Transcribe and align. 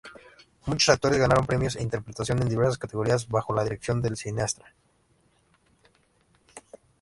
Muchos 0.65 0.89
actores 0.95 1.19
ganaron 1.19 1.45
premios 1.45 1.75
de 1.75 1.83
interpretación 1.83 2.41
en 2.41 2.49
diversas 2.49 2.79
categorías 2.79 3.29
bajo 3.29 3.53
la 3.53 3.63
dirección 3.63 4.01
del 4.01 4.17
cineasta. 4.17 4.73